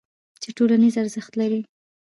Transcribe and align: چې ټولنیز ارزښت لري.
چې 0.41 0.49
ټولنیز 0.57 0.95
ارزښت 1.01 1.33
لري. 1.41 1.61